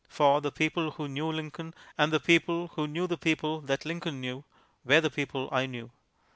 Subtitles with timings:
[0.09, 4.19] For the people who knew Lincoln, and the people who knew the people that Lincoln
[4.19, 4.43] knew,
[4.83, 5.91] were the people I knew.